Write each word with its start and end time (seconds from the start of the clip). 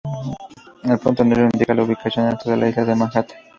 El 0.83 0.97
punto 0.97 1.23
negro 1.23 1.43
indica 1.43 1.75
la 1.75 1.83
ubicación 1.83 2.25
dentro 2.27 2.49
de 2.49 2.57
la 2.57 2.67
isla 2.69 2.85
de 2.85 2.95
Manhattan. 2.95 3.37